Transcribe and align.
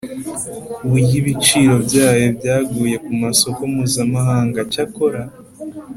ku 0.75 0.83
buryo 0.89 1.15
ibiciro 1.21 1.73
byayo 1.87 2.27
byaguye 2.37 2.95
ku 3.05 3.11
masoko 3.23 3.59
mpuzamahanga. 3.71 4.59
cyakora 4.71 5.21